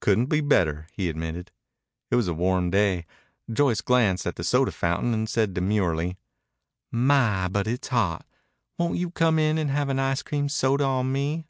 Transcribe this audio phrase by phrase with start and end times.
[0.00, 1.52] "Couldn't be better," he admitted.
[2.10, 3.04] It was a warm day.
[3.52, 6.16] Joyce glanced in at the soda fountain and said demurely,
[6.90, 8.24] "My, but it's hot!
[8.78, 11.44] Won't you come in and have an ice cream soda on me?"